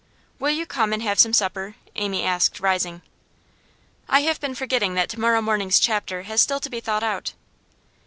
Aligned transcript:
'Will 0.39 0.49
you 0.49 0.65
come 0.65 0.93
and 0.93 1.03
have 1.03 1.19
some 1.19 1.31
supper?' 1.31 1.75
Amy 1.95 2.23
asked, 2.23 2.59
rising. 2.59 3.03
'I 4.09 4.21
have 4.21 4.41
been 4.41 4.55
forgetting 4.55 4.95
that 4.95 5.09
to 5.09 5.19
morrow 5.19 5.43
morning's 5.43 5.79
chapter 5.79 6.23
has 6.23 6.41
still 6.41 6.59
to 6.59 6.71
be 6.71 6.79
thought 6.79 7.03
out. 7.03 7.33